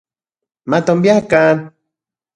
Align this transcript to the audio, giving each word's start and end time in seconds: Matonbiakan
Matonbiakan 0.69 1.57